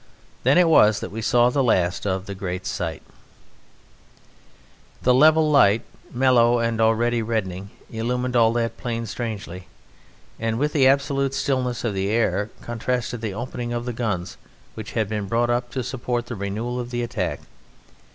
[0.41, 3.03] Then it was that we saw the last of the Great Sight.
[5.03, 9.67] The level light, mellow and already reddening, illumined all that plain strangely,
[10.39, 14.37] and with the absolute stillness of the air contrasted the opening of the guns
[14.73, 17.41] which had been brought up to support the renewal of the attack.